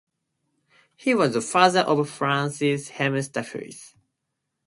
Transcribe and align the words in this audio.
He 0.95 1.13
was 1.13 1.33
the 1.35 1.41
father 1.41 1.81
of 1.81 2.09
Frans 2.09 2.57
Hemsterhuis. 2.57 3.93